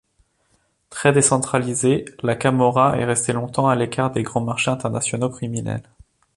[0.89, 5.87] Très décentralisée, la Camorra est restée longtemps à l’écart des grands marchés internationaux criminels.